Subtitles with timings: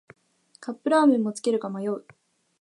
[0.59, 2.03] カップラーメンもつけるか迷う